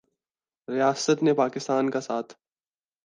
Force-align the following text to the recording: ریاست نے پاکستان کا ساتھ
ریاست 0.67 1.23
نے 1.23 1.33
پاکستان 1.33 1.89
کا 1.89 2.01
ساتھ 2.01 2.33